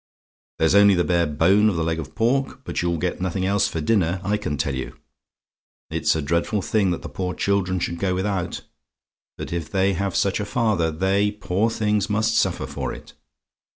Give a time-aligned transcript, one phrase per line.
[0.57, 2.63] "There's only the bare bone of the leg of pork!
[2.63, 4.97] but you'll get nothing else for dinner, I can tell you.
[5.91, 8.61] It's a dreadful thing that the poor children should go without,
[9.37, 13.13] but if they have such a father, they, poor things, must suffer for it.